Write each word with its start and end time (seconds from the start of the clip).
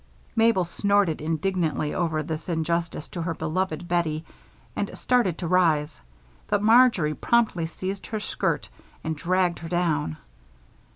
Mabel 0.35 0.63
snorted 0.63 1.21
indignantly 1.21 1.93
over 1.93 2.23
this 2.23 2.49
injustice 2.49 3.07
to 3.09 3.21
her 3.21 3.35
beloved 3.35 3.87
Bettie 3.87 4.25
and 4.75 4.89
started 4.97 5.37
to 5.37 5.47
rise, 5.47 6.01
but 6.47 6.59
Marjory 6.63 7.13
promptly 7.13 7.67
seized 7.67 8.07
her 8.07 8.19
skirt 8.19 8.67
and 9.03 9.15
dragged 9.15 9.59
her 9.59 9.69
down. 9.69 10.17